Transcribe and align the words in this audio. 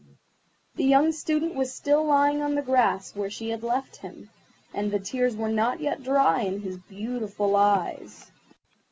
The 0.77 0.83
young 0.83 1.11
Student 1.11 1.53
was 1.53 1.71
still 1.71 2.03
lying 2.03 2.41
on 2.41 2.55
the 2.55 2.63
grass, 2.63 3.15
where 3.15 3.29
she 3.29 3.51
had 3.51 3.61
left 3.61 3.97
him, 3.97 4.31
and 4.73 4.89
the 4.89 4.97
tears 4.97 5.35
were 5.35 5.47
not 5.51 5.79
yet 5.79 6.01
dry 6.01 6.41
in 6.41 6.61
his 6.61 6.77
beautiful 6.79 7.55
eyes. 7.55 8.31